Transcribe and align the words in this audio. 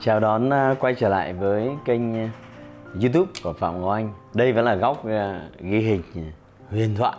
chào 0.00 0.20
đón 0.20 0.50
à, 0.50 0.74
quay 0.80 0.94
trở 0.94 1.08
lại 1.08 1.32
với 1.32 1.70
kênh 1.84 2.14
à, 2.14 2.30
YouTube 3.00 3.32
của 3.42 3.52
Phạm 3.52 3.80
Ngọc 3.80 3.90
Anh. 3.90 4.12
Đây 4.34 4.52
vẫn 4.52 4.64
là 4.64 4.74
góc 4.74 5.06
à, 5.06 5.48
ghi 5.60 5.78
hình 5.78 6.02
huyền 6.70 6.94
thoại. 6.96 7.16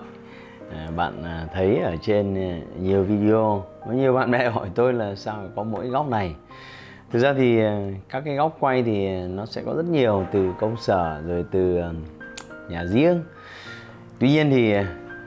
Bạn 0.95 1.23
thấy 1.53 1.79
ở 1.79 1.95
trên 2.01 2.35
nhiều 2.81 3.03
video, 3.03 3.65
có 3.85 3.91
nhiều 3.91 4.13
bạn 4.13 4.31
bè 4.31 4.49
hỏi 4.49 4.69
tôi 4.75 4.93
là 4.93 5.15
sao 5.15 5.43
có 5.55 5.63
mỗi 5.63 5.87
góc 5.87 6.09
này. 6.09 6.35
Thực 7.11 7.19
ra 7.19 7.33
thì 7.33 7.59
các 8.09 8.23
cái 8.25 8.35
góc 8.35 8.57
quay 8.59 8.83
thì 8.83 9.09
nó 9.27 9.45
sẽ 9.45 9.61
có 9.65 9.73
rất 9.73 9.85
nhiều 9.85 10.25
từ 10.31 10.53
công 10.59 10.77
sở 10.77 11.21
rồi 11.27 11.45
từ 11.51 11.79
nhà 12.69 12.85
riêng. 12.85 13.23
Tuy 14.19 14.29
nhiên 14.29 14.49
thì 14.49 14.73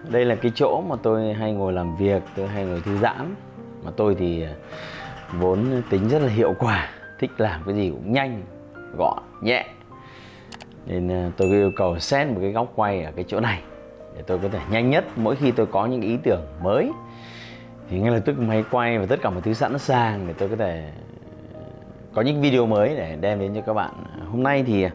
đây 0.09 0.25
là 0.25 0.34
cái 0.34 0.53
chỗ 0.55 0.83
mà 0.89 0.97
tôi 1.03 1.34
hay 1.34 1.53
ngồi 1.53 1.73
làm 1.73 1.97
việc, 1.97 2.23
tôi 2.37 2.47
hay 2.47 2.65
ngồi 2.65 2.80
thư 2.80 2.98
giãn. 2.98 3.34
Mà 3.84 3.91
tôi 3.97 4.15
thì 4.15 4.45
vốn 5.33 5.83
tính 5.91 6.09
rất 6.09 6.23
là 6.23 6.28
hiệu 6.28 6.55
quả 6.58 6.89
thích 7.19 7.30
làm 7.38 7.62
cái 7.66 7.74
gì 7.74 7.91
cũng 7.91 8.12
nhanh 8.12 8.42
gọn 8.97 9.19
nhẹ. 9.41 9.66
Nên 10.86 11.08
ờ, 11.08 11.30
tôi 11.36 11.48
yêu 11.48 11.70
cầu 11.77 11.98
set 11.98 12.28
một 12.28 12.38
cái 12.41 12.52
góc 12.52 12.72
quay 12.77 13.02
ở 13.02 13.12
cái 13.12 13.24
chỗ 13.28 13.41
này 13.41 13.62
để 14.16 14.22
tôi 14.27 14.38
có 14.38 14.48
thể 14.48 14.61
nhanh 14.70 14.91
nhất 14.91 15.05
mỗi 15.16 15.36
khi 15.36 15.50
tôi 15.50 15.66
có 15.66 15.86
những 15.86 16.00
ý 16.00 16.16
tưởng 16.22 16.42
mới. 16.62 16.92
Thì 17.91 17.98
ngay 17.98 18.11
lập 18.11 18.20
tức 18.24 18.39
máy 18.39 18.64
quay 18.70 18.98
và 18.98 19.06
tất 19.06 19.16
cả 19.22 19.30
mọi 19.30 19.42
thứ 19.42 19.52
sẵn 19.52 19.78
sàng 19.78 20.24
để 20.27 20.34
tôi 20.39 20.48
có 20.48 20.56
thể 20.56 20.91
ờ, 21.55 21.61
có 22.14 22.22
những 22.22 22.41
video 22.41 22.66
mới 22.66 22.96
để 22.96 23.16
đem 23.20 23.41
đến 23.41 23.55
cho 23.55 23.61
các 23.61 23.74
bạn. 23.74 23.92
Hôm 24.30 24.42
nay 24.42 24.64
thì 24.66 24.86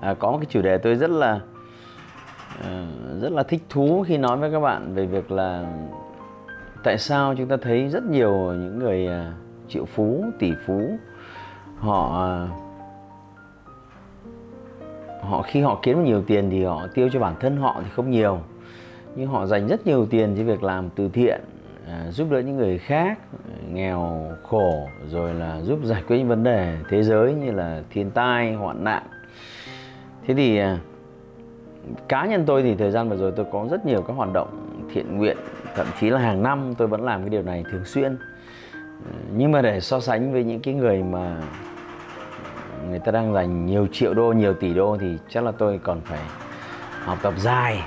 à, 0.00 0.14
có 0.18 0.32
một 0.32 0.38
cái 0.38 0.46
chủ 0.50 0.62
đề 0.62 0.78
tôi 0.78 0.94
rất 0.94 1.10
là 1.10 1.40
à, 2.64 2.86
rất 3.20 3.32
là 3.32 3.42
thích 3.42 3.62
thú 3.68 4.04
khi 4.08 4.16
nói 4.16 4.36
với 4.36 4.52
các 4.52 4.60
bạn 4.60 4.94
về 4.94 5.06
việc 5.06 5.30
là 5.30 5.64
tại 6.84 6.98
sao 6.98 7.34
chúng 7.38 7.48
ta 7.48 7.56
thấy 7.62 7.88
rất 7.88 8.04
nhiều 8.04 8.32
những 8.34 8.78
người 8.78 9.06
à, 9.06 9.32
triệu 9.68 9.84
phú 9.84 10.24
tỷ 10.38 10.52
phú. 10.66 10.98
Họ 11.78 12.28
họ 15.22 15.42
khi 15.42 15.60
họ 15.60 15.78
kiếm 15.82 16.04
nhiều 16.04 16.22
tiền 16.22 16.50
thì 16.50 16.64
họ 16.64 16.86
tiêu 16.94 17.08
cho 17.12 17.20
bản 17.20 17.34
thân 17.40 17.56
họ 17.56 17.80
thì 17.84 17.90
không 17.90 18.10
nhiều. 18.10 18.38
Nhưng 19.16 19.28
họ 19.28 19.46
dành 19.46 19.68
rất 19.68 19.86
nhiều 19.86 20.06
tiền 20.06 20.34
cho 20.38 20.44
việc 20.44 20.62
làm 20.62 20.90
từ 20.90 21.08
thiện 21.08 21.40
à, 21.88 22.10
giúp 22.10 22.30
đỡ 22.30 22.38
những 22.38 22.56
người 22.56 22.78
khác 22.78 23.18
nghèo 23.72 24.30
khổ 24.42 24.88
rồi 25.08 25.34
là 25.34 25.60
giúp 25.60 25.78
giải 25.84 26.02
quyết 26.08 26.18
những 26.18 26.28
vấn 26.28 26.42
đề 26.42 26.76
thế 26.88 27.02
giới 27.02 27.34
như 27.34 27.50
là 27.50 27.82
thiên 27.90 28.10
tai 28.10 28.54
hoạn 28.54 28.84
nạn. 28.84 29.02
Thế 30.26 30.34
thì 30.34 30.58
à, 30.58 30.78
cá 32.08 32.26
nhân 32.26 32.44
tôi 32.46 32.62
thì 32.62 32.74
thời 32.74 32.90
gian 32.90 33.08
vừa 33.08 33.16
rồi 33.16 33.32
tôi 33.36 33.46
có 33.52 33.66
rất 33.70 33.86
nhiều 33.86 34.02
các 34.02 34.12
hoạt 34.12 34.32
động 34.32 34.78
thiện 34.94 35.16
nguyện 35.16 35.36
thậm 35.74 35.86
chí 36.00 36.10
là 36.10 36.18
hàng 36.18 36.42
năm 36.42 36.74
tôi 36.78 36.88
vẫn 36.88 37.04
làm 37.04 37.20
cái 37.20 37.30
điều 37.30 37.42
này 37.42 37.64
thường 37.70 37.84
xuyên 37.84 38.16
nhưng 39.36 39.52
mà 39.52 39.62
để 39.62 39.80
so 39.80 40.00
sánh 40.00 40.32
với 40.32 40.44
những 40.44 40.60
cái 40.60 40.74
người 40.74 41.02
mà 41.02 41.36
người 42.88 42.98
ta 42.98 43.12
đang 43.12 43.34
dành 43.34 43.66
nhiều 43.66 43.86
triệu 43.92 44.14
đô, 44.14 44.32
nhiều 44.32 44.54
tỷ 44.54 44.74
đô 44.74 44.96
thì 45.00 45.18
chắc 45.28 45.44
là 45.44 45.52
tôi 45.52 45.80
còn 45.82 46.00
phải 46.00 46.20
học 47.04 47.18
tập 47.22 47.34
dài. 47.38 47.82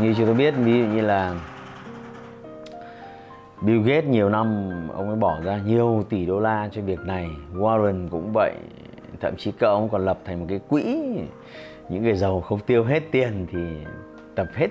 Như 0.00 0.14
chúng 0.16 0.26
tôi 0.26 0.34
biết, 0.34 0.54
ví 0.56 0.78
dụ 0.78 0.84
như 0.84 1.00
là 1.00 1.34
Bill 3.60 3.82
Gates 3.82 4.04
nhiều 4.04 4.28
năm, 4.28 4.70
ông 4.94 5.08
ấy 5.08 5.16
bỏ 5.16 5.40
ra 5.44 5.60
nhiều 5.66 6.04
tỷ 6.08 6.26
đô 6.26 6.40
la 6.40 6.68
cho 6.72 6.82
việc 6.82 7.00
này. 7.00 7.30
Warren 7.54 8.08
cũng 8.08 8.32
vậy, 8.34 8.52
thậm 9.20 9.36
chí 9.36 9.52
cậu 9.58 9.74
ông 9.74 9.88
còn 9.88 10.04
lập 10.04 10.18
thành 10.24 10.40
một 10.40 10.46
cái 10.48 10.60
quỹ. 10.68 11.02
Những 11.88 12.02
người 12.02 12.14
giàu 12.16 12.40
không 12.40 12.58
tiêu 12.58 12.84
hết 12.84 13.02
tiền 13.10 13.46
thì 13.52 13.58
tập 14.34 14.46
hết, 14.54 14.68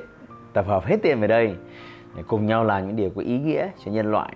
tập 0.54 0.66
hợp 0.68 0.86
hết 0.86 0.98
tiền 1.02 1.20
về 1.20 1.28
đây 1.28 1.56
để 2.16 2.24
cùng 2.28 2.46
nhau 2.46 2.64
làm 2.64 2.88
những 2.88 2.96
điều 2.96 3.10
có 3.16 3.22
ý 3.22 3.38
nghĩa 3.38 3.68
cho 3.86 3.92
nhân 3.92 4.12
loại 4.12 4.34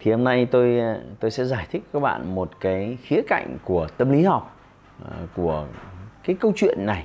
thì 0.00 0.10
hôm 0.10 0.24
nay 0.24 0.46
tôi 0.46 0.80
tôi 1.20 1.30
sẽ 1.30 1.44
giải 1.44 1.66
thích 1.70 1.82
các 1.92 2.00
bạn 2.00 2.34
một 2.34 2.50
cái 2.60 2.98
khía 3.02 3.22
cạnh 3.28 3.56
của 3.64 3.88
tâm 3.96 4.12
lý 4.12 4.22
học 4.22 4.56
ờ, 5.04 5.16
của 5.36 5.66
cái 6.24 6.36
câu 6.40 6.52
chuyện 6.56 6.86
này. 6.86 7.04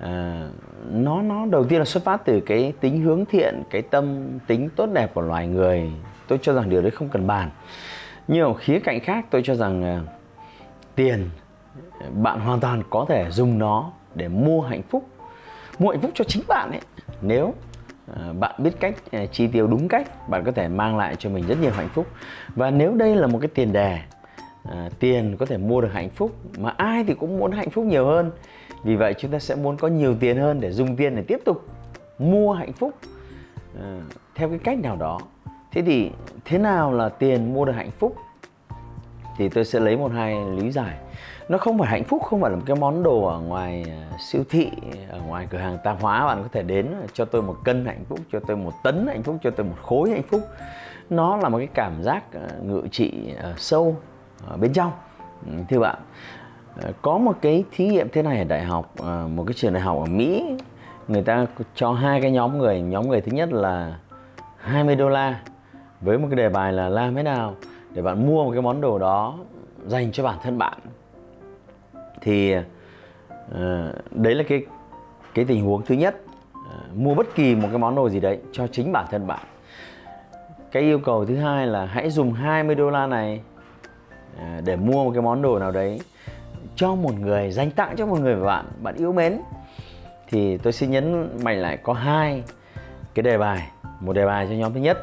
À, 0.00 0.48
nó 0.92 1.22
nó 1.22 1.46
đầu 1.46 1.64
tiên 1.64 1.78
là 1.78 1.84
xuất 1.84 2.04
phát 2.04 2.24
từ 2.24 2.40
cái 2.40 2.72
tính 2.80 3.02
hướng 3.02 3.24
thiện 3.24 3.62
cái 3.70 3.82
tâm 3.82 4.38
tính 4.46 4.68
tốt 4.76 4.86
đẹp 4.86 5.14
của 5.14 5.20
loài 5.20 5.46
người. 5.46 5.92
Tôi 6.28 6.38
cho 6.42 6.52
rằng 6.52 6.68
điều 6.70 6.82
đấy 6.82 6.90
không 6.90 7.08
cần 7.08 7.26
bàn. 7.26 7.50
Nhiều 8.28 8.54
khía 8.54 8.78
cạnh 8.78 9.00
khác 9.00 9.26
tôi 9.30 9.42
cho 9.44 9.54
rằng 9.54 9.82
ờ, 9.82 10.00
tiền 10.94 11.30
bạn 12.22 12.40
hoàn 12.40 12.60
toàn 12.60 12.82
có 12.90 13.06
thể 13.08 13.30
dùng 13.30 13.58
nó 13.58 13.92
để 14.14 14.28
mua 14.28 14.60
hạnh 14.60 14.82
phúc 14.82 15.08
mua 15.78 15.90
hạnh 15.90 16.00
phúc 16.00 16.10
cho 16.14 16.24
chính 16.24 16.42
bạn 16.48 16.70
ấy. 16.70 16.80
Nếu 17.22 17.54
Ờ, 18.06 18.32
bạn 18.32 18.54
biết 18.58 18.70
cách 18.80 18.94
ờ, 19.12 19.26
chi 19.26 19.46
tiêu 19.46 19.66
đúng 19.66 19.88
cách 19.88 20.28
bạn 20.28 20.44
có 20.44 20.52
thể 20.52 20.68
mang 20.68 20.96
lại 20.96 21.16
cho 21.18 21.30
mình 21.30 21.46
rất 21.46 21.58
nhiều 21.60 21.70
hạnh 21.70 21.88
phúc. 21.88 22.06
Và 22.54 22.70
nếu 22.70 22.94
đây 22.94 23.16
là 23.16 23.26
một 23.26 23.38
cái 23.38 23.48
tiền 23.54 23.72
đề 23.72 23.92
à, 23.92 24.04
ờ, 24.64 24.88
tiền 24.98 25.36
có 25.36 25.46
thể 25.46 25.56
mua 25.56 25.80
được 25.80 25.92
hạnh 25.92 26.10
phúc 26.10 26.34
mà 26.58 26.74
ai 26.76 27.04
thì 27.04 27.14
cũng 27.14 27.38
muốn 27.38 27.52
hạnh 27.52 27.70
phúc 27.70 27.84
nhiều 27.84 28.06
hơn. 28.06 28.30
Vì 28.84 28.96
vậy 28.96 29.14
chúng 29.18 29.30
ta 29.30 29.38
sẽ 29.38 29.54
muốn 29.54 29.76
có 29.76 29.88
nhiều 29.88 30.16
tiền 30.20 30.36
hơn 30.36 30.60
để 30.60 30.70
dùng 30.70 30.96
tiền 30.96 31.16
để 31.16 31.22
tiếp 31.22 31.40
tục 31.44 31.68
mua 32.18 32.52
hạnh 32.52 32.72
phúc 32.72 32.94
à, 33.80 34.00
theo 34.34 34.48
cái 34.48 34.58
cách 34.58 34.78
nào 34.78 34.96
đó. 34.96 35.20
Thế 35.72 35.82
thì 35.82 36.10
thế 36.44 36.58
nào 36.58 36.92
là 36.92 37.08
tiền 37.08 37.54
mua 37.54 37.64
được 37.64 37.72
hạnh 37.72 37.90
phúc? 37.90 38.16
Thì 39.36 39.48
tôi 39.48 39.64
sẽ 39.64 39.80
lấy 39.80 39.96
một 39.96 40.12
hai 40.12 40.36
lý 40.56 40.70
giải 40.70 40.96
nó 41.48 41.58
không 41.58 41.78
phải 41.78 41.88
hạnh 41.88 42.04
phúc, 42.04 42.22
không 42.22 42.40
phải 42.40 42.50
là 42.50 42.56
một 42.56 42.62
cái 42.66 42.76
món 42.76 43.02
đồ 43.02 43.24
ở 43.24 43.40
ngoài 43.40 43.84
à, 43.88 44.16
siêu 44.18 44.44
thị, 44.50 44.70
ở 45.10 45.20
ngoài 45.26 45.46
cửa 45.50 45.58
hàng 45.58 45.78
tạp 45.84 46.00
hóa 46.00 46.26
bạn 46.26 46.42
có 46.42 46.48
thể 46.52 46.62
đến 46.62 46.86
à, 47.02 47.06
cho 47.12 47.24
tôi 47.24 47.42
một 47.42 47.56
cân 47.64 47.86
hạnh 47.86 48.04
phúc, 48.08 48.18
cho 48.32 48.40
tôi 48.46 48.56
một 48.56 48.72
tấn 48.82 49.06
hạnh 49.06 49.22
phúc, 49.22 49.36
cho 49.42 49.50
tôi 49.50 49.66
một 49.66 49.76
khối 49.82 50.10
hạnh 50.10 50.22
phúc. 50.22 50.40
Nó 51.10 51.36
là 51.36 51.48
một 51.48 51.58
cái 51.58 51.68
cảm 51.74 52.02
giác 52.02 52.32
à, 52.32 52.48
ngự 52.62 52.82
trị 52.90 53.34
sâu 53.56 53.96
ở 54.46 54.56
bên 54.56 54.72
trong. 54.72 54.92
Ừ, 55.46 55.52
thưa 55.68 55.78
bạn 55.78 55.98
có 57.02 57.18
một 57.18 57.36
cái 57.40 57.64
thí 57.72 57.86
nghiệm 57.86 58.08
thế 58.12 58.22
này 58.22 58.38
ở 58.38 58.44
đại 58.44 58.64
học 58.64 58.94
một 59.28 59.44
cái 59.46 59.54
trường 59.54 59.72
đại 59.72 59.82
học 59.82 59.98
ở 59.98 60.06
Mỹ, 60.06 60.56
người 61.08 61.22
ta 61.22 61.46
cho 61.74 61.92
hai 61.92 62.20
cái 62.20 62.30
nhóm 62.30 62.58
người 62.58 62.80
nhóm 62.80 63.08
người 63.08 63.20
thứ 63.20 63.32
nhất 63.32 63.52
là 63.52 63.98
20 64.56 64.96
đô 64.96 65.08
la, 65.08 65.40
với 66.00 66.18
một 66.18 66.26
cái 66.30 66.36
đề 66.36 66.48
bài 66.48 66.72
là 66.72 66.88
làm 66.88 67.14
thế 67.14 67.22
nào 67.22 67.54
để 67.92 68.02
bạn 68.02 68.26
mua 68.26 68.44
một 68.44 68.50
cái 68.52 68.62
món 68.62 68.80
đồ 68.80 68.98
đó 68.98 69.38
dành 69.86 70.12
cho 70.12 70.24
bản 70.24 70.38
thân 70.42 70.58
bạn 70.58 70.78
thì 72.24 72.56
uh, 72.56 72.62
đấy 74.10 74.34
là 74.34 74.44
cái 74.48 74.62
cái 75.34 75.44
tình 75.44 75.64
huống 75.64 75.82
thứ 75.82 75.94
nhất. 75.94 76.16
Uh, 76.54 76.96
mua 76.96 77.14
bất 77.14 77.34
kỳ 77.34 77.54
một 77.54 77.68
cái 77.70 77.78
món 77.78 77.94
đồ 77.94 78.08
gì 78.08 78.20
đấy 78.20 78.38
cho 78.52 78.66
chính 78.66 78.92
bản 78.92 79.06
thân 79.10 79.26
bạn. 79.26 79.44
Cái 80.72 80.82
yêu 80.82 80.98
cầu 80.98 81.24
thứ 81.24 81.36
hai 81.36 81.66
là 81.66 81.84
hãy 81.84 82.10
dùng 82.10 82.32
20 82.32 82.74
đô 82.74 82.90
la 82.90 83.06
này 83.06 83.40
uh, 84.36 84.64
để 84.64 84.76
mua 84.76 85.04
một 85.04 85.10
cái 85.14 85.22
món 85.22 85.42
đồ 85.42 85.58
nào 85.58 85.70
đấy 85.70 86.00
cho 86.76 86.94
một 86.94 87.14
người 87.20 87.50
dành 87.50 87.70
tặng 87.70 87.94
cho 87.96 88.06
một 88.06 88.20
người 88.20 88.36
bạn 88.36 88.64
bạn 88.82 88.94
yêu 88.94 89.12
mến. 89.12 89.40
Thì 90.28 90.56
tôi 90.56 90.72
xin 90.72 90.90
nhấn 90.90 91.28
mạnh 91.44 91.58
lại 91.58 91.76
có 91.76 91.92
hai 91.92 92.42
cái 93.14 93.22
đề 93.22 93.38
bài. 93.38 93.68
Một 94.00 94.12
đề 94.12 94.26
bài 94.26 94.46
cho 94.50 94.54
nhóm 94.54 94.72
thứ 94.72 94.80
nhất 94.80 94.98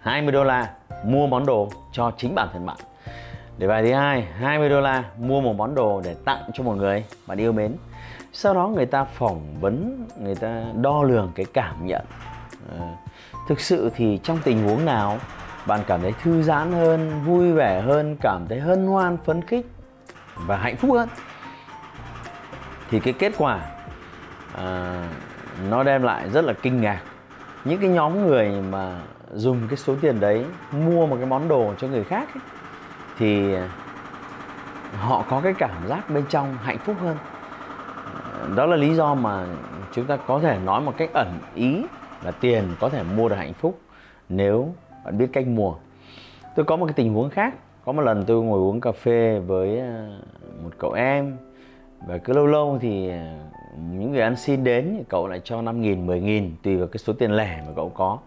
20 0.00 0.32
đô 0.32 0.44
la 0.44 0.74
mua 1.04 1.26
món 1.26 1.46
đồ 1.46 1.68
cho 1.92 2.12
chính 2.16 2.34
bản 2.34 2.48
thân 2.52 2.66
bạn. 2.66 2.76
Để 3.58 3.66
bài 3.66 3.82
thứ 3.82 3.92
hai 3.92 4.22
20 4.22 4.68
đô 4.68 4.80
la 4.80 5.04
mua 5.18 5.40
một 5.40 5.56
món 5.56 5.74
đồ 5.74 6.00
để 6.04 6.14
tặng 6.24 6.50
cho 6.54 6.64
một 6.64 6.74
người 6.74 7.04
bạn 7.26 7.38
yêu 7.38 7.52
mến. 7.52 7.72
Sau 8.32 8.54
đó 8.54 8.68
người 8.68 8.86
ta 8.86 9.04
phỏng 9.04 9.40
vấn, 9.60 10.06
người 10.20 10.34
ta 10.34 10.62
đo 10.80 11.02
lường 11.02 11.32
cái 11.34 11.46
cảm 11.52 11.86
nhận. 11.86 12.04
À, 12.80 12.96
Thực 13.48 13.60
sự 13.60 13.90
thì 13.96 14.20
trong 14.22 14.38
tình 14.44 14.68
huống 14.68 14.84
nào 14.84 15.18
bạn 15.66 15.80
cảm 15.86 16.00
thấy 16.00 16.12
thư 16.22 16.42
giãn 16.42 16.72
hơn, 16.72 17.22
vui 17.24 17.52
vẻ 17.52 17.80
hơn, 17.80 18.16
cảm 18.20 18.46
thấy 18.48 18.60
hân 18.60 18.86
hoan, 18.86 19.16
phấn 19.24 19.42
khích 19.42 19.66
và 20.34 20.56
hạnh 20.56 20.76
phúc 20.76 20.90
hơn? 20.92 21.08
Thì 22.90 23.00
cái 23.00 23.12
kết 23.12 23.32
quả 23.38 23.60
à, 24.54 25.02
nó 25.70 25.82
đem 25.82 26.02
lại 26.02 26.30
rất 26.30 26.44
là 26.44 26.52
kinh 26.52 26.80
ngạc. 26.80 27.00
Những 27.64 27.80
cái 27.80 27.90
nhóm 27.90 28.26
người 28.26 28.50
mà 28.70 29.00
dùng 29.32 29.68
cái 29.68 29.76
số 29.76 29.94
tiền 30.00 30.20
đấy 30.20 30.44
mua 30.72 31.06
một 31.06 31.16
cái 31.16 31.26
món 31.26 31.48
đồ 31.48 31.74
cho 31.78 31.88
người 31.88 32.04
khác 32.04 32.28
ấy, 32.34 32.42
thì 33.18 33.54
ờ, 33.54 33.68
họ 34.98 35.24
có 35.30 35.40
cái 35.40 35.54
cảm 35.58 35.88
giác 35.88 36.10
bên 36.10 36.24
trong 36.28 36.56
hạnh 36.62 36.78
phúc 36.78 36.96
hơn. 37.00 37.16
Đó 38.56 38.66
là 38.66 38.76
lý 38.76 38.94
do 38.94 39.14
mà 39.14 39.46
chúng 39.92 40.04
ta 40.04 40.16
có 40.16 40.40
thể 40.40 40.58
nói 40.64 40.80
một 40.80 40.94
cách 40.96 41.10
ẩn 41.14 41.38
ý 41.54 41.82
là 42.24 42.30
tiền 42.30 42.64
có 42.80 42.88
thể 42.88 43.02
mua 43.16 43.28
được 43.28 43.36
hạnh 43.36 43.52
phúc 43.52 43.80
nếu 44.28 44.74
bạn 45.04 45.18
biết 45.18 45.26
cách 45.32 45.46
mua. 45.46 45.74
Tôi 46.56 46.64
có 46.64 46.76
một 46.76 46.86
cái 46.86 46.94
tình 46.96 47.14
huống 47.14 47.30
khác. 47.30 47.54
Có 47.84 47.92
một 47.92 48.02
lần 48.02 48.24
tôi 48.24 48.42
ngồi 48.42 48.58
uống 48.58 48.80
cà 48.80 48.92
phê 48.92 49.40
với 49.46 49.78
ờ, 49.78 50.20
một 50.62 50.70
cậu 50.78 50.92
em 50.92 51.36
và 52.06 52.18
cứ 52.18 52.32
lâu 52.32 52.46
lâu 52.46 52.78
thì 52.80 53.08
ờ, 53.08 53.16
những 53.92 54.12
người 54.12 54.20
ăn 54.20 54.36
xin 54.36 54.64
đến 54.64 54.94
thì 54.98 55.04
cậu 55.08 55.28
lại 55.28 55.40
cho 55.44 55.62
5 55.62 55.80
nghìn, 55.80 56.06
10 56.06 56.20
nghìn 56.20 56.56
tùy 56.62 56.76
vào 56.76 56.86
cái 56.86 56.98
số 56.98 57.12
tiền 57.12 57.32
lẻ 57.32 57.62
mà 57.66 57.72
cậu 57.76 57.88
có 57.88 58.18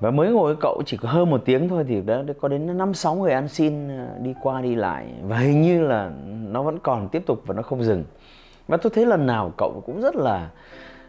và 0.00 0.10
mới 0.10 0.30
ngồi 0.30 0.54
với 0.54 0.56
cậu 0.60 0.82
chỉ 0.86 0.96
có 0.96 1.08
hơn 1.08 1.30
một 1.30 1.42
tiếng 1.44 1.68
thôi 1.68 1.84
thì 1.88 2.00
đã 2.00 2.22
có 2.40 2.48
đến 2.48 2.78
năm, 2.78 2.94
sáu 2.94 3.14
người 3.14 3.32
ăn 3.32 3.48
xin 3.48 3.88
ờ, 3.88 4.06
đi 4.20 4.34
qua 4.42 4.60
đi 4.60 4.74
lại. 4.74 5.06
Và 5.22 5.38
hình 5.38 5.62
như 5.62 5.82
là 5.82 6.10
nó 6.48 6.62
vẫn 6.62 6.78
còn 6.78 7.08
tiếp 7.08 7.22
tục 7.26 7.42
và 7.46 7.54
nó 7.54 7.62
không 7.62 7.82
dừng. 7.82 8.04
Và 8.68 8.76
tôi 8.76 8.92
thấy 8.94 9.06
lần 9.06 9.26
nào 9.26 9.52
cậu 9.58 9.82
cũng 9.86 10.00
rất 10.00 10.16
là 10.16 10.50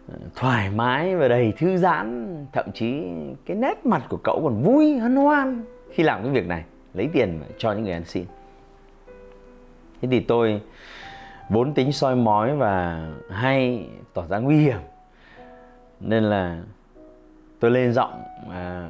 ờ, 0.08 0.16
thoải 0.36 0.70
mái 0.70 1.16
và 1.16 1.28
đầy 1.28 1.54
thư 1.58 1.78
giãn. 1.78 2.36
Thậm 2.54 2.66
chí 2.74 3.04
cái 3.46 3.58
nét 3.58 3.86
mặt 3.86 4.04
của 4.10 4.18
cậu 4.24 4.42
còn 4.44 4.64
vui, 4.64 4.98
hân 4.98 5.16
hoan 5.16 5.64
khi 5.92 6.04
làm 6.04 6.24
cái 6.24 6.32
việc 6.32 6.48
này. 6.48 6.64
Lấy 6.94 7.10
tiền 7.14 7.42
cho 7.58 7.72
những 7.72 7.84
người 7.84 7.94
ăn 7.94 8.06
xin. 8.06 8.26
Thế 10.02 10.08
thì 10.12 10.20
tôi 10.20 10.62
vốn 11.50 11.74
tính 11.74 11.92
soi 11.92 12.16
mói 12.16 12.56
và 12.56 13.08
hay 13.30 13.88
tỏ 14.14 14.24
ra 14.30 14.40
nguy 14.40 14.58
hiểm. 14.58 14.78
Nên 16.00 16.24
là 16.24 16.62
tôi 17.62 17.72
lên 17.72 17.94
giọng 17.94 18.24
à, 18.52 18.90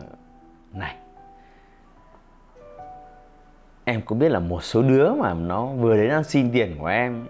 này. 0.73 0.95
Em 3.83 4.01
có 4.06 4.15
biết 4.15 4.29
là 4.29 4.39
một 4.39 4.63
số 4.63 4.81
đứa 4.81 5.13
mà 5.13 5.33
nó 5.33 5.65
vừa 5.65 5.97
đến 5.97 6.09
ăn 6.09 6.23
xin 6.23 6.51
tiền 6.51 6.75
của 6.79 6.88
em 6.88 7.25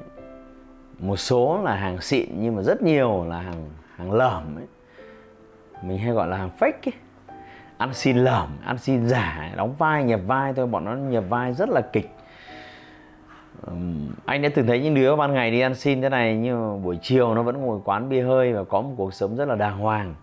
một 0.99 1.15
số 1.15 1.61
là 1.63 1.75
hàng 1.75 2.01
xịn 2.01 2.29
nhưng 2.39 2.55
mà 2.55 2.61
rất 2.61 2.81
nhiều 2.81 3.25
là 3.29 3.39
hàng 3.39 3.69
hàng 3.95 4.11
lởm 4.11 4.55
ấy. 4.55 4.65
Mình 5.83 5.97
hay 5.97 6.11
gọi 6.11 6.27
là 6.27 6.37
hàng 6.37 6.49
fake 6.59 6.71
ấy. 6.85 6.93
Ăn 7.77 7.93
xin 7.93 8.17
lởm 8.17 8.49
ăn 8.65 8.77
xin 8.77 9.07
giả 9.07 9.53
đóng 9.55 9.75
vai 9.77 10.03
nhập 10.03 10.19
vai 10.27 10.53
thôi 10.53 10.67
bọn 10.67 10.85
nó 10.85 10.95
nhập 10.95 11.23
vai 11.29 11.53
rất 11.53 11.69
là 11.69 11.81
kịch. 11.81 12.09
Um, 13.67 14.09
anh 14.25 14.41
đã 14.41 14.49
từng 14.55 14.67
thấy 14.67 14.79
những 14.79 14.95
đứa 14.95 15.15
ban 15.15 15.33
ngày 15.33 15.51
đi 15.51 15.59
ăn 15.59 15.75
xin 15.75 16.01
thế 16.01 16.09
này 16.09 16.35
nhưng 16.35 16.59
mà 16.59 16.83
buổi 16.83 16.99
chiều 17.01 17.35
nó 17.35 17.43
vẫn 17.43 17.61
ngồi 17.61 17.79
quán 17.83 18.09
bia 18.09 18.21
hơi 18.21 18.53
và 18.53 18.63
có 18.63 18.81
một 18.81 18.93
cuộc 18.97 19.13
sống 19.13 19.35
rất 19.35 19.47
là 19.47 19.55
đàng 19.55 19.77
hoàng 19.77 20.15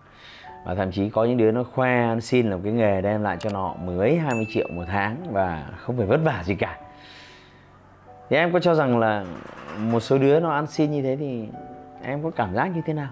và 0.63 0.75
thậm 0.75 0.91
chí 0.91 1.09
có 1.09 1.25
những 1.25 1.37
đứa 1.37 1.51
nó 1.51 1.63
khoe, 1.63 2.13
nó 2.13 2.19
xin 2.19 2.49
làm 2.49 2.61
cái 2.61 2.71
nghề 2.71 3.01
đem 3.01 3.23
lại 3.23 3.37
cho 3.39 3.49
nó 3.53 3.75
mới 3.85 4.17
hai 4.17 4.35
mươi 4.35 4.45
triệu 4.49 4.67
một 4.71 4.83
tháng 4.87 5.17
và 5.31 5.65
không 5.77 5.97
phải 5.97 6.05
vất 6.05 6.19
vả 6.23 6.43
gì 6.45 6.55
cả. 6.55 6.77
Thì 8.29 8.37
em 8.37 8.53
có 8.53 8.59
cho 8.59 8.75
rằng 8.75 8.99
là 8.99 9.25
một 9.77 9.99
số 9.99 10.17
đứa 10.17 10.39
nó 10.39 10.51
ăn 10.51 10.67
xin 10.67 10.91
như 10.91 11.01
thế 11.01 11.15
thì 11.15 11.47
em 12.01 12.23
có 12.23 12.29
cảm 12.29 12.55
giác 12.55 12.67
như 12.75 12.81
thế 12.85 12.93
nào? 12.93 13.09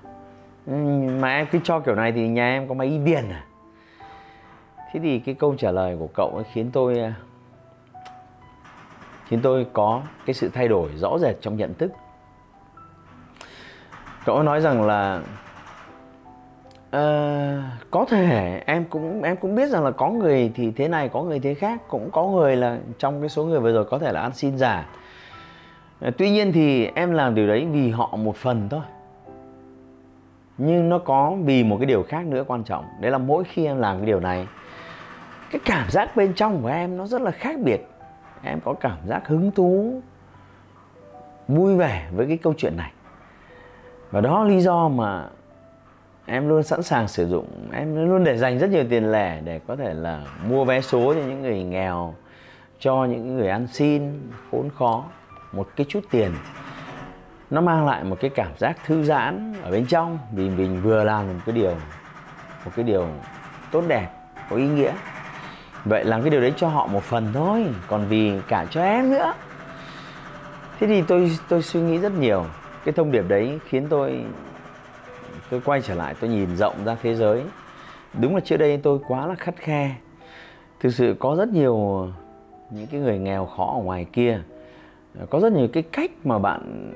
Mà 1.20 1.36
em 1.36 1.48
cứ 1.52 1.60
cho 1.64 1.80
kiểu 1.80 1.96
này 1.96 2.12
thì 2.12 2.28
nhà 2.28 2.48
em 2.50 2.68
có 2.68 2.74
máy 2.74 3.02
điện 3.06 3.30
à? 3.32 3.44
Thế 4.92 5.00
thì 5.00 5.20
cái 5.20 5.36
câu 5.36 5.56
trả 5.58 5.72
lời 5.72 5.96
của 6.00 6.08
cậu 6.08 6.32
ấy 6.36 6.44
khiến 6.54 6.70
tôi 6.74 7.00
à, 7.00 7.14
khiến 9.28 9.40
tôi 9.44 9.68
có 9.74 10.02
cái 10.26 10.34
sự 10.34 10.50
thay 10.54 10.68
đổi 10.68 10.90
rõ 10.96 11.18
rệt 11.20 11.36
trong 11.42 11.58
nhận 11.58 11.74
thức. 11.74 11.92
Cậu 14.26 14.44
nói 14.44 14.62
rằng 14.62 14.84
là 14.84 15.22
Ờ, 16.92 17.62
có 17.92 18.06
thể. 18.06 18.64
Em 18.66 18.86
cũng 18.86 19.24
em 19.24 19.38
cũng 19.38 19.56
biết 19.56 19.70
rằng 19.70 19.84
là 19.84 19.92
có 19.92 20.10
người 20.10 20.52
thì 20.56 20.72
thế 20.72 20.88
này, 20.88 21.10
có 21.10 21.22
người 21.24 21.40
thế 21.40 21.54
khác. 21.54 21.82
Cũng 21.88 22.12
có 22.12 22.24
người 22.24 22.56
là 22.56 22.78
trong 23.00 23.20
cái 23.20 23.30
số 23.30 23.46
người 23.46 23.60
vừa 23.60 23.74
rồi 23.74 23.86
có 23.86 24.00
thể 24.00 24.12
là 24.12 24.22
ăn 24.22 24.34
xin 24.34 24.58
giả 24.58 24.86
ờ, 26.00 26.12
tuy 26.18 26.30
nhiên 26.30 26.52
thì 26.52 26.86
em 26.86 27.12
làm 27.12 27.36
điều 27.36 27.48
đấy 27.48 27.68
vì 27.72 27.90
họ 27.90 28.16
một 28.16 28.36
phần 28.36 28.70
thôi. 28.70 28.82
Nhưng 30.58 30.90
nó 30.90 31.00
có 31.00 31.36
vì 31.44 31.64
một 31.64 31.78
cái 31.80 31.86
điều 31.86 32.04
khác 32.04 32.26
nữa 32.26 32.44
quan 32.48 32.64
trọng. 32.64 32.86
Đấy 33.02 33.12
là 33.12 33.18
mỗi 33.18 33.44
khi 33.44 33.66
em 33.66 33.78
làm 33.78 33.98
cái 33.98 34.06
điều 34.06 34.20
này, 34.20 34.48
cái 35.52 35.62
cảm 35.66 35.90
giác 35.90 36.16
bên 36.16 36.34
trong 36.34 36.62
của 36.62 36.68
em 36.68 36.98
nó 36.98 37.08
rất 37.08 37.22
là 37.22 37.32
khác 37.32 37.60
biệt. 37.60 37.88
Em 38.44 38.60
có 38.66 38.74
cảm 38.74 38.98
giác 39.08 39.28
hứng 39.28 39.52
thú, 39.52 40.02
vui 41.48 41.76
vẻ 41.76 42.08
với 42.16 42.28
cái 42.28 42.38
câu 42.38 42.54
chuyện 42.58 42.78
này. 42.78 42.92
Và 44.12 44.22
đó 44.22 44.44
là 44.44 44.50
lý 44.50 44.62
do 44.62 44.88
mà 44.88 45.26
em 46.30 46.50
luôn 46.50 46.64
sẵn 46.64 46.84
sàng 46.84 47.08
sử 47.08 47.28
dụng, 47.28 47.46
em 47.74 48.10
luôn 48.10 48.24
để 48.24 48.38
dành 48.38 48.60
rất 48.60 48.70
nhiều 48.70 48.84
tiền 48.90 49.12
lẻ 49.12 49.42
để 49.42 49.60
có 49.68 49.76
thể 49.76 49.94
là 49.94 50.22
mua 50.48 50.66
vé 50.66 50.82
số 50.82 51.14
cho 51.14 51.20
những 51.20 51.42
người 51.42 51.64
nghèo, 51.64 52.16
cho 52.80 53.06
những 53.06 53.38
người 53.38 53.50
ăn 53.50 53.68
xin, 53.68 54.30
khốn 54.52 54.70
khó. 54.80 55.04
Một 55.52 55.68
cái 55.76 55.86
chút 55.90 56.04
tiền, 56.12 56.32
nó 57.50 57.62
mang 57.62 57.86
lại 57.86 58.04
một 58.04 58.18
cái 58.22 58.30
cảm 58.36 58.52
giác 58.58 58.78
thư 58.86 59.04
giãn 59.04 59.54
ở 59.64 59.72
bên 59.72 59.86
trong 59.86 60.20
vì 60.34 60.50
mình 60.50 60.82
vừa 60.82 61.04
làm 61.04 61.28
một 61.28 61.40
cái 61.46 61.56
điều, 61.56 61.76
một 62.66 62.72
cái 62.76 62.86
điều 62.86 63.08
tốt 63.72 63.84
đẹp, 63.88 64.08
có 64.50 64.56
ý 64.56 64.68
nghĩa. 64.68 64.94
Vậy 65.86 66.06
làm 66.06 66.22
cái 66.22 66.30
điều 66.30 66.42
đấy 66.42 66.54
cho 66.58 66.68
họ 66.68 66.88
một 66.88 67.04
phần 67.04 67.28
thôi, 67.34 67.66
còn 67.88 68.06
vì 68.10 68.32
cả 68.48 68.66
cho 68.70 68.82
em 68.82 69.12
nữa. 69.12 69.34
Thế 70.80 70.88
thì 70.88 71.02
tôi 71.02 71.38
tôi 71.50 71.62
suy 71.62 71.80
nghĩ 71.80 71.98
rất 71.98 72.14
nhiều. 72.14 72.46
Cái 72.86 72.94
thông 72.94 73.12
điệp 73.12 73.26
đấy 73.28 73.60
khiến 73.66 73.88
tôi 73.90 74.24
tôi 75.50 75.62
quay 75.66 75.82
trở 75.82 75.96
lại, 75.96 76.16
tôi 76.20 76.30
nhìn 76.30 76.56
rộng 76.56 76.76
ra 76.86 76.96
thế 77.02 77.16
giới. 77.16 77.44
Đúng 78.22 78.36
là 78.36 78.42
trước 78.42 78.58
đây 78.58 78.78
tôi 78.78 79.00
quá 79.08 79.28
là 79.28 79.36
khắt 79.36 79.56
khe. 79.56 79.96
Thực 80.80 80.90
sự 80.90 81.16
có 81.20 81.36
rất 81.36 81.50
nhiều 81.50 82.08
những 82.70 82.88
cái 82.92 83.02
người 83.02 83.20
nghèo 83.20 83.46
khó 83.46 83.74
ở 83.74 83.84
ngoài 83.84 84.06
kia. 84.14 84.42
Có 85.30 85.40
rất 85.40 85.54
nhiều 85.54 85.68
cái 85.74 85.84
cách 85.84 86.12
mà 86.24 86.40
bạn 86.40 86.92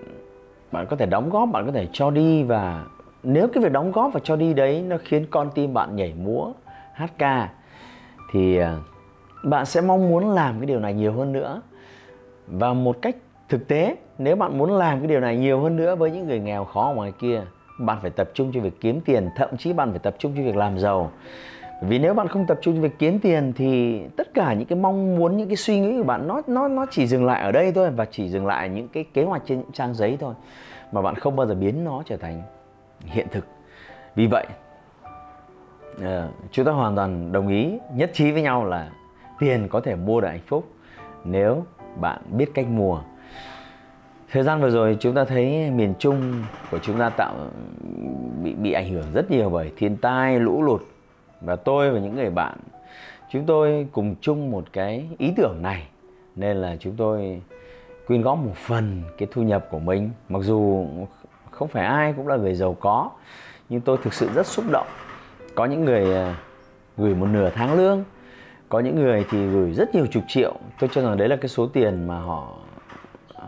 bạn 0.72 0.88
có 0.90 0.96
thể 0.96 1.06
đóng 1.06 1.30
góp, 1.30 1.50
bạn 1.52 1.66
có 1.66 1.72
thể 1.72 1.88
cho 1.94 2.12
đi 2.12 2.44
và 2.44 2.86
nếu 3.24 3.48
cái 3.48 3.64
việc 3.64 3.72
đóng 3.72 3.92
góp 3.92 4.14
và 4.14 4.20
cho 4.24 4.36
đi 4.36 4.54
đấy 4.54 4.82
nó 4.88 4.98
khiến 5.04 5.26
con 5.30 5.50
tim 5.56 5.74
bạn 5.74 5.96
nhảy 5.96 6.14
múa, 6.14 6.52
hát 6.94 7.12
ca, 7.18 7.50
thì 8.32 8.58
à, 8.58 8.78
bạn 9.44 9.66
sẽ 9.66 9.82
mong 9.82 10.10
muốn 10.10 10.30
làm 10.30 10.60
cái 10.60 10.66
điều 10.66 10.80
này 10.80 10.94
nhiều 10.94 11.14
hơn 11.14 11.34
nữa. 11.34 11.62
Và 12.48 12.74
một 12.74 12.98
cách 13.02 13.16
thực 13.50 13.68
tế, 13.68 13.96
nếu 14.18 14.36
bạn 14.36 14.58
muốn 14.58 14.72
làm 14.72 15.00
cái 15.00 15.08
điều 15.08 15.20
này 15.20 15.38
nhiều 15.38 15.60
hơn 15.62 15.76
nữa 15.76 15.96
với 15.96 16.12
những 16.12 16.28
người 16.28 16.40
nghèo 16.40 16.66
khó 16.66 16.88
ở 16.88 16.94
ngoài 16.94 17.12
kia 17.20 17.42
bạn 17.80 17.98
phải 18.02 18.12
tập 18.12 18.30
trung 18.34 18.52
cho 18.54 18.62
việc 18.62 18.80
kiếm 18.80 19.02
tiền, 19.02 19.30
thậm 19.36 19.58
chí 19.58 19.74
bạn 19.74 19.90
phải 19.92 20.00
tập 20.00 20.16
trung 20.20 20.34
cho 20.38 20.44
việc 20.44 20.56
làm 20.56 20.80
giàu. 20.80 21.12
Vì 21.82 22.00
nếu 22.00 22.14
bạn 22.14 22.28
không 22.28 22.46
tập 22.48 22.60
trung 22.62 22.76
cho 22.76 22.82
việc 22.82 23.00
kiếm 23.00 23.20
tiền 23.20 23.54
thì 23.56 24.02
tất 24.18 24.34
cả 24.34 24.54
những 24.54 24.68
cái 24.68 24.80
mong 24.80 25.16
muốn, 25.16 25.38
những 25.38 25.48
cái 25.48 25.56
suy 25.56 25.80
nghĩ 25.80 25.98
của 25.98 26.04
bạn 26.04 26.28
nó 26.28 26.42
nó 26.48 26.68
nó 26.68 26.86
chỉ 26.92 27.08
dừng 27.08 27.26
lại 27.26 27.42
ở 27.42 27.52
đây 27.52 27.72
thôi 27.72 27.90
và 27.90 28.06
chỉ 28.06 28.30
dừng 28.30 28.48
lại 28.48 28.70
những 28.70 28.88
cái 28.88 29.06
kế 29.14 29.24
hoạch 29.24 29.42
trên 29.46 29.58
những 29.58 29.72
trang 29.74 29.94
giấy 29.94 30.18
thôi 30.20 30.34
mà 30.92 31.02
bạn 31.02 31.16
không 31.16 31.36
bao 31.36 31.48
giờ 31.48 31.56
biến 31.56 31.84
nó 31.84 32.04
trở 32.06 32.18
thành 32.18 32.42
hiện 33.06 33.28
thực. 33.32 33.46
Vì 34.16 34.28
vậy 34.28 34.46
ờ, 36.02 36.30
chúng 36.52 36.66
ta 36.66 36.72
hoàn 36.72 36.96
toàn 36.96 37.32
đồng 37.32 37.48
ý, 37.48 37.78
nhất 37.96 38.10
trí 38.14 38.32
với 38.32 38.42
nhau 38.42 38.66
là 38.66 38.90
tiền 39.40 39.68
có 39.68 39.82
thể 39.82 39.96
mua 39.96 40.22
được 40.22 40.28
hạnh 40.28 40.46
phúc 40.46 40.66
nếu 41.24 41.66
bạn 42.02 42.22
biết 42.32 42.52
cách 42.54 42.68
mua 42.68 43.00
thời 44.32 44.44
gian 44.44 44.62
vừa 44.62 44.70
rồi 44.70 44.98
chúng 45.00 45.14
ta 45.14 45.26
thấy 45.26 45.72
miền 45.72 45.94
trung 46.00 46.44
của 46.72 46.80
chúng 46.80 47.00
ta 47.00 47.10
tạo, 47.10 47.36
bị 48.44 48.54
bị 48.54 48.72
ảnh 48.72 48.90
hưởng 48.90 49.06
rất 49.14 49.32
nhiều 49.32 49.50
bởi 49.50 49.72
thiên 49.78 49.98
tai, 49.98 50.40
lũ 50.40 50.64
lụt. 50.64 50.82
Và 51.42 51.56
tôi 51.56 51.92
và 51.92 52.00
những 52.00 52.16
người 52.16 52.30
bạn, 52.30 52.58
chúng 53.32 53.46
tôi 53.46 53.88
cùng 53.92 54.16
chung 54.22 54.52
một 54.52 54.64
cái 54.74 55.08
ý 55.18 55.34
tưởng 55.38 55.62
này. 55.62 55.88
Nên 56.36 56.58
là 56.58 56.76
chúng 56.80 56.94
tôi 56.98 57.42
quyên 58.08 58.22
góp 58.22 58.38
một 58.38 58.56
phần 58.56 59.02
cái 59.18 59.28
thu 59.32 59.42
nhập 59.42 59.68
của 59.72 59.80
mình. 59.80 60.10
Mặc 60.30 60.40
dù 60.44 60.88
không 61.52 61.68
phải 61.68 61.86
ai 61.86 62.14
cũng 62.18 62.28
là 62.28 62.36
người 62.36 62.56
giàu 62.56 62.78
có, 62.80 63.10
nhưng 63.70 63.82
tôi 63.82 63.98
thực 64.04 64.14
sự 64.14 64.30
rất 64.36 64.48
xúc 64.48 64.66
động. 64.72 64.88
Có 65.56 65.66
những 65.66 65.86
người 65.86 66.16
à, 66.16 66.36
gửi 66.98 67.16
một 67.16 67.26
nửa 67.26 67.50
tháng 67.50 67.78
lương, 67.78 68.04
có 68.70 68.80
những 68.80 68.96
người 68.96 69.26
thì 69.30 69.48
gửi 69.48 69.74
rất 69.74 69.96
nhiều 69.96 70.06
chục 70.12 70.24
triệu. 70.28 70.54
Tôi 70.80 70.90
cho 70.94 71.02
rằng 71.02 71.18
đấy 71.18 71.30
là 71.30 71.36
cái 71.36 71.50
số 71.50 71.68
tiền 71.68 72.08
mà 72.08 72.20
họ 72.20 72.58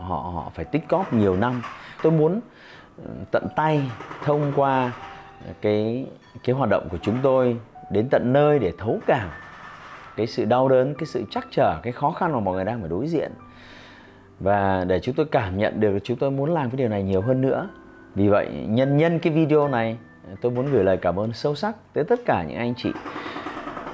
họ 0.00 0.16
họ 0.34 0.50
phải 0.54 0.64
tích 0.64 0.88
góp 0.88 1.12
nhiều 1.12 1.36
năm. 1.36 1.62
Tôi 2.02 2.12
muốn 2.12 2.40
ừ, 2.96 3.10
tận 3.30 3.46
tay 3.56 3.90
thông 4.24 4.52
qua 4.56 4.92
cái 5.60 6.06
cái 6.44 6.56
hoạt 6.56 6.70
động 6.70 6.88
của 6.90 6.98
chúng 7.02 7.18
tôi 7.22 7.56
đến 7.90 8.08
tận 8.10 8.32
nơi 8.32 8.58
để 8.58 8.72
thấu 8.78 8.98
cảm 9.06 9.28
cái 10.16 10.26
sự 10.26 10.44
đau 10.44 10.68
đớn, 10.68 10.94
cái 10.94 11.06
sự 11.06 11.24
chắc 11.30 11.46
trở, 11.50 11.80
cái 11.82 11.92
khó 11.92 12.10
khăn 12.10 12.32
mà 12.32 12.40
mọi 12.40 12.54
người 12.54 12.64
đang 12.64 12.80
phải 12.80 12.88
đối 12.88 13.06
diện. 13.06 13.32
Và 14.40 14.84
để 14.84 15.00
chúng 15.00 15.14
tôi 15.14 15.26
cảm 15.26 15.58
nhận 15.58 15.80
được 15.80 15.98
chúng 16.04 16.16
tôi 16.16 16.30
muốn 16.30 16.54
làm 16.54 16.70
cái 16.70 16.76
điều 16.76 16.88
này 16.88 17.02
nhiều 17.02 17.20
hơn 17.20 17.40
nữa. 17.40 17.68
Vì 18.14 18.28
vậy, 18.28 18.48
nhân 18.68 18.96
nhân 18.96 19.18
cái 19.18 19.32
video 19.32 19.68
này, 19.68 19.98
tôi 20.40 20.52
muốn 20.52 20.66
gửi 20.72 20.84
lời 20.84 20.96
cảm 20.96 21.18
ơn 21.18 21.32
sâu 21.32 21.54
sắc 21.54 21.76
tới 21.92 22.04
tất 22.04 22.20
cả 22.26 22.44
những 22.48 22.58
anh 22.58 22.74
chị 22.74 22.92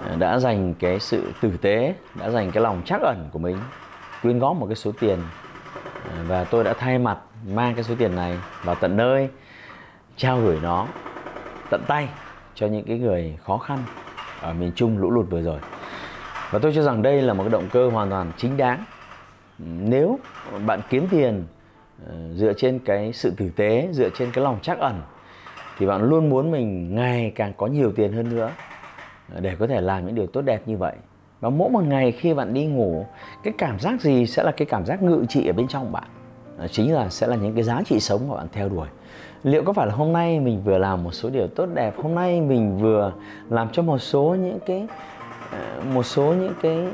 ờ, 0.07 0.16
đã 0.16 0.38
dành 0.38 0.75
cái 0.75 0.99
sự 0.99 1.33
tử 1.40 1.57
tế, 1.62 1.95
đã 2.14 2.30
dành 2.30 2.50
cái 2.50 2.62
lòng 2.62 2.83
chắc 2.85 3.00
ẩn 3.00 3.28
của 3.33 3.38
mình, 3.38 3.57
quyên 4.23 4.38
góp 4.38 4.57
một 4.57 4.66
cái 4.66 4.76
số 4.76 4.92
tiền 5.00 5.19
và 6.26 6.44
tôi 6.44 6.64
đã 6.64 6.74
thay 6.78 6.98
mặt 6.98 7.18
mang 7.46 7.74
cái 7.74 7.84
số 7.84 7.94
tiền 7.98 8.16
này 8.16 8.38
vào 8.64 8.74
tận 8.74 8.96
nơi, 8.96 9.28
trao 10.16 10.40
gửi 10.40 10.58
nó 10.62 10.86
tận 11.70 11.82
tay 11.86 12.08
cho 12.54 12.66
những 12.66 12.84
cái 12.84 12.98
người 12.98 13.38
khó 13.44 13.58
khăn 13.58 13.78
ở 14.40 14.52
miền 14.52 14.72
Trung 14.74 14.98
lũ 14.98 15.10
lụt 15.10 15.30
vừa 15.30 15.42
rồi. 15.42 15.58
Và 16.50 16.58
tôi 16.58 16.72
cho 16.74 16.82
rằng 16.82 17.02
đây 17.02 17.22
là 17.22 17.34
một 17.34 17.42
cái 17.42 17.50
động 17.50 17.68
cơ 17.72 17.88
hoàn 17.88 18.10
toàn 18.10 18.32
chính 18.36 18.56
đáng. 18.56 18.84
Nếu 19.58 20.18
bạn 20.66 20.80
kiếm 20.90 21.06
tiền 21.10 21.46
ờ, 22.06 22.14
dựa 22.34 22.52
trên 22.52 22.78
cái 22.78 23.12
sự 23.12 23.32
tử 23.36 23.50
tế, 23.56 23.88
dựa 23.92 24.08
trên 24.10 24.30
cái 24.32 24.44
lòng 24.44 24.58
trắc 24.62 24.78
ẩn, 24.78 25.02
thì 25.78 25.86
bạn 25.86 26.02
luôn 26.02 26.30
muốn 26.30 26.50
mình 26.50 26.94
ngày 26.94 27.32
càng 27.34 27.52
có 27.56 27.66
nhiều 27.66 27.92
tiền 27.96 28.12
hơn 28.12 28.28
nữa 28.28 28.50
để 29.40 29.56
có 29.58 29.66
thể 29.66 29.80
làm 29.80 30.06
những 30.06 30.14
điều 30.14 30.26
tốt 30.26 30.42
đẹp 30.42 30.62
như 30.66 30.76
vậy 30.76 30.96
và 31.40 31.50
mỗi 31.50 31.70
một 31.70 31.85
ngày 31.85 32.12
khi 32.12 32.35
bạn 32.35 32.54
đi 32.54 32.66
ngủ 32.66 33.06
cái 33.42 33.54
cảm 33.59 33.78
giác 33.78 34.00
gì 34.00 34.26
sẽ 34.26 34.42
là 34.42 34.52
cái 34.52 34.66
cảm 34.66 34.87
giác 34.87 35.02
ngự 35.02 35.25
trị 35.28 35.47
ở 35.47 35.52
bên 35.52 35.68
trong 35.68 35.92
bạn 35.92 36.09
đó 36.59 36.66
chính 36.70 36.94
là 36.94 37.09
sẽ 37.09 37.26
là 37.26 37.37
những 37.37 37.54
cái 37.54 37.64
giá 37.64 37.82
trị 37.87 38.00
sống 38.00 38.28
mà 38.28 38.37
bạn 38.37 38.47
theo 38.52 38.68
đuổi 38.68 38.88
liệu 39.42 39.62
có 39.64 39.73
phải 39.73 39.87
là 39.87 39.94
hôm 39.94 40.12
nay 40.12 40.40
mình 40.40 40.62
vừa 40.64 40.78
làm 40.78 41.04
một 41.04 41.12
số 41.12 41.30
điều 41.30 41.47
tốt 41.47 41.66
đẹp 41.75 41.94
hôm 42.02 42.14
nay 42.14 42.40
mình 42.40 42.78
vừa 42.78 43.12
làm 43.50 43.68
cho 43.73 43.82
một 43.82 43.99
số 43.99 44.37
những 44.40 44.59
cái 44.66 44.87
ờ, 45.52 45.82
một 45.94 46.02
số 46.02 46.23
những 46.23 46.54
cái 46.62 46.87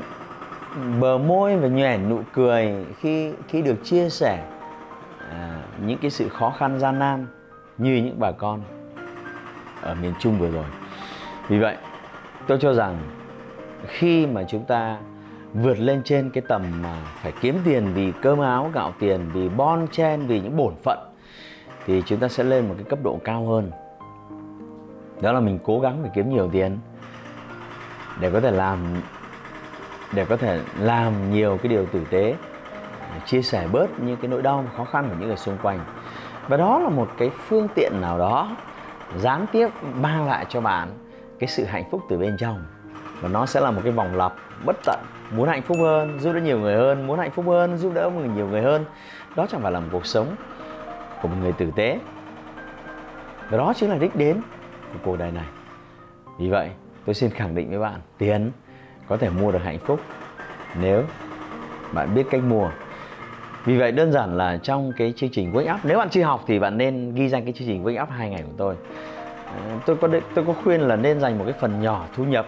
bờ 0.99 1.17
môi 1.17 1.57
và 1.57 1.67
nhoẻn 1.67 2.09
nụ 2.09 2.19
cười 2.33 2.85
khi 2.99 3.31
khi 3.47 3.61
được 3.61 3.75
chia 3.83 4.09
sẻ 4.09 4.43
à, 5.31 5.61
những 5.85 5.97
cái 6.01 6.11
sự 6.11 6.29
khó 6.29 6.49
khăn 6.49 6.79
gian 6.79 6.99
nan 6.99 7.27
như 7.77 7.95
những 7.95 8.19
bà 8.19 8.31
con 8.31 8.61
ở 9.81 9.95
miền 9.95 10.13
Trung 10.19 10.39
vừa 10.39 10.49
rồi. 10.49 10.65
Vì 11.47 11.59
vậy, 11.59 11.75
tôi 12.47 12.57
cho 12.61 12.73
rằng 12.73 12.97
khi 13.85 14.25
mà 14.25 14.43
chúng 14.43 14.65
ta 14.65 14.97
vượt 15.53 15.79
lên 15.79 16.01
trên 16.03 16.29
cái 16.29 16.43
tầm 16.47 16.81
mà 16.81 16.95
phải 17.21 17.33
kiếm 17.41 17.57
tiền 17.65 17.93
vì 17.93 18.13
cơm 18.21 18.39
áo, 18.39 18.71
gạo 18.73 18.93
tiền, 18.99 19.29
vì 19.33 19.49
bon 19.49 19.87
chen, 19.91 20.27
vì 20.27 20.39
những 20.39 20.57
bổn 20.57 20.73
phận, 20.83 20.99
thì 21.85 22.03
chúng 22.05 22.19
ta 22.19 22.27
sẽ 22.27 22.43
lên 22.43 22.67
một 22.67 22.75
cái 22.77 22.85
cấp 22.89 22.99
độ 23.03 23.19
cao 23.23 23.47
hơn. 23.47 23.71
Đó 25.21 25.31
là 25.31 25.39
mình 25.39 25.59
cố 25.63 25.79
gắng 25.79 26.01
để 26.03 26.09
kiếm 26.15 26.29
nhiều 26.29 26.49
tiền 26.51 26.77
để 28.19 28.31
có 28.31 28.39
thể 28.39 28.51
làm, 28.51 29.01
để 30.13 30.25
có 30.25 30.37
thể 30.37 30.59
làm 30.79 31.31
nhiều 31.31 31.57
cái 31.63 31.69
điều 31.69 31.85
tử 31.85 32.05
tế, 32.09 32.35
chia 33.25 33.41
sẻ 33.41 33.67
bớt 33.71 33.99
những 33.99 34.17
cái 34.17 34.27
nỗi 34.27 34.41
đau 34.41 34.65
khó 34.77 34.85
khăn 34.85 35.09
của 35.09 35.15
những 35.19 35.27
người 35.27 35.37
xung 35.37 35.57
quanh. 35.63 35.79
Và 36.47 36.57
đó 36.57 36.79
là 36.79 36.89
một 36.89 37.09
cái 37.17 37.29
phương 37.29 37.67
tiện 37.75 37.91
nào 38.01 38.17
đó 38.17 38.55
gián 39.17 39.45
tiếp 39.51 39.69
mang 39.93 40.27
lại 40.27 40.45
cho 40.49 40.61
bạn 40.61 40.89
cái 41.39 41.47
sự 41.47 41.65
hạnh 41.65 41.83
phúc 41.91 42.01
từ 42.09 42.17
bên 42.17 42.37
trong 42.39 42.65
và 43.21 43.29
nó 43.29 43.45
sẽ 43.45 43.59
là 43.59 43.71
một 43.71 43.81
cái 43.83 43.91
vòng 43.91 44.15
lặp 44.15 44.33
bất 44.65 44.75
tận. 44.85 44.99
Muốn 45.31 45.49
hạnh 45.49 45.61
phúc 45.61 45.77
hơn, 45.79 46.19
giúp 46.19 46.33
đỡ 46.33 46.39
nhiều 46.39 46.59
người 46.59 46.75
hơn. 46.75 47.07
Muốn 47.07 47.19
hạnh 47.19 47.31
phúc 47.31 47.45
hơn, 47.47 47.77
giúp 47.77 47.91
đỡ 47.93 48.09
người 48.09 48.29
nhiều 48.29 48.47
người 48.47 48.61
hơn. 48.61 48.85
Đó 49.35 49.47
chẳng 49.49 49.61
phải 49.61 49.71
là 49.71 49.79
một 49.79 49.87
cuộc 49.91 50.05
sống 50.05 50.35
của 51.21 51.27
một 51.27 51.35
người 51.41 51.51
tử 51.51 51.71
tế. 51.75 51.99
Và 53.49 53.57
đó 53.57 53.73
chính 53.75 53.89
là 53.89 53.95
đích 53.95 54.15
đến 54.15 54.41
của 54.93 54.99
cuộc 55.03 55.17
đời 55.17 55.31
này. 55.31 55.45
Vì 56.39 56.49
vậy, 56.49 56.69
tôi 57.05 57.15
xin 57.15 57.29
khẳng 57.29 57.55
định 57.55 57.69
với 57.69 57.79
bạn, 57.79 57.99
tiền 58.17 58.51
có 59.07 59.17
thể 59.17 59.29
mua 59.29 59.51
được 59.51 59.63
hạnh 59.63 59.79
phúc 59.79 59.99
nếu 60.81 61.03
bạn 61.93 62.15
biết 62.15 62.23
cách 62.31 62.41
mua. 62.43 62.69
Vì 63.65 63.77
vậy, 63.77 63.91
đơn 63.91 64.11
giản 64.11 64.37
là 64.37 64.57
trong 64.57 64.91
cái 64.97 65.13
chương 65.15 65.29
trình 65.29 65.53
Wake 65.53 65.75
Up, 65.75 65.79
Nếu 65.83 65.97
bạn 65.97 66.09
chưa 66.09 66.23
học 66.23 66.43
thì 66.47 66.59
bạn 66.59 66.77
nên 66.77 67.15
ghi 67.15 67.29
danh 67.29 67.43
cái 67.43 67.53
chương 67.53 67.67
trình 67.67 67.83
Wake 67.83 68.03
Up 68.03 68.09
hai 68.09 68.29
ngày 68.29 68.41
của 68.41 68.53
tôi. 68.57 68.75
Tôi 69.85 69.95
có 69.95 70.07
tôi 70.35 70.45
có 70.45 70.53
khuyên 70.63 70.81
là 70.81 70.95
nên 70.95 71.19
dành 71.19 71.37
một 71.37 71.43
cái 71.47 71.53
phần 71.59 71.81
nhỏ 71.81 72.05
thu 72.15 72.23
nhập 72.23 72.47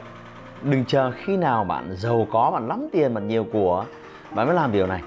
Đừng 0.64 0.86
chờ 0.86 1.12
khi 1.12 1.38
nào 1.38 1.64
bạn 1.64 1.96
giàu 1.98 2.28
có, 2.32 2.52
bạn 2.52 2.68
lắm 2.68 2.88
tiền, 2.92 3.14
bạn 3.14 3.28
nhiều 3.28 3.46
của 3.52 3.86
Bạn 4.32 4.48
mới 4.48 4.56
làm 4.56 4.72
điều 4.72 4.88
này. 4.88 5.02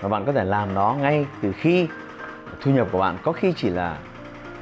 Và 0.00 0.08
bạn 0.08 0.24
có 0.26 0.32
thể 0.32 0.44
làm 0.44 0.74
nó 0.74 0.96
ngay 1.00 1.26
từ 1.42 1.52
khi 1.52 1.86
thu 2.62 2.70
nhập 2.70 2.88
của 2.92 2.98
bạn 2.98 3.18
có 3.22 3.32
khi 3.32 3.52
chỉ 3.56 3.70
là 3.70 3.98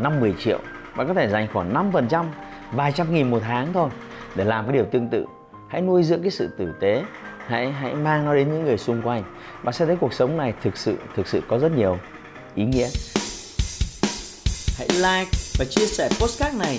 5-10 0.01 0.33
triệu. 0.39 0.59
Bạn 0.97 1.09
có 1.09 1.15
thể 1.15 1.29
dành 1.29 1.49
khoảng 1.53 1.93
5% 1.93 2.25
vài 2.73 2.93
trăm 2.93 3.15
nghìn 3.15 3.31
một 3.31 3.39
tháng 3.43 3.73
thôi 3.73 3.91
để 4.35 4.45
làm 4.45 4.67
cái 4.67 4.73
điều 4.73 4.85
tương 4.85 5.09
tự. 5.09 5.27
Hãy 5.69 5.81
nuôi 5.81 6.03
dưỡng 6.03 6.23
cái 6.23 6.31
sự 6.31 6.49
tử 6.59 6.75
tế. 6.81 7.05
Hãy 7.47 7.73
hãy 7.73 7.95
mang 7.95 8.25
nó 8.25 8.35
đến 8.35 8.53
những 8.53 8.65
người 8.65 8.79
xung 8.79 9.03
quanh. 9.03 9.23
Bạn 9.63 9.73
sẽ 9.75 9.87
thấy 9.87 9.97
cuộc 9.97 10.13
sống 10.13 10.37
này 10.37 10.55
thực 10.63 10.77
sự 10.77 10.97
thực 11.17 11.27
sự 11.27 11.43
có 11.49 11.59
rất 11.59 11.73
nhiều 11.77 11.99
ý 12.55 12.65
nghĩa. 12.65 12.89
Hãy 14.79 14.89
like 14.89 15.31
và 15.59 15.65
chia 15.71 15.87
sẻ 15.87 16.09
postcard 16.21 16.59
này 16.59 16.79